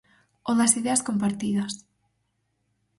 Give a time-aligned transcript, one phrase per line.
[0.49, 1.73] O das ideas compartidas.